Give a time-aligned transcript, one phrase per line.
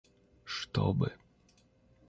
[0.45, 1.13] чтобы